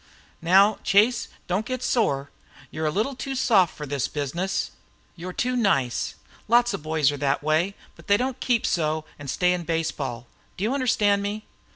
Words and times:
"Now, 0.41 0.79
Chase, 0.83 1.27
don't 1.45 1.63
get 1.63 1.83
sore. 1.83 2.31
You 2.71 2.81
're 2.83 2.87
a 2.87 2.89
little 2.89 3.13
too 3.15 3.35
soft 3.35 3.75
for 3.77 3.85
this 3.85 4.07
business. 4.07 4.71
You 5.15 5.29
're 5.29 5.31
too 5.31 5.55
nice. 5.55 6.15
Lots 6.47 6.73
of 6.73 6.81
boys 6.81 7.11
are 7.11 7.17
that 7.17 7.43
way, 7.43 7.75
but 7.95 8.07
they 8.07 8.17
don't 8.17 8.39
keep 8.39 8.65
so 8.65 9.05
and 9.19 9.29
stay 9.29 9.53
in 9.53 9.61
baseball. 9.63 10.25
Do 10.57 10.63
you 10.63 10.73
understand 10.73 11.21
me?" 11.21 11.45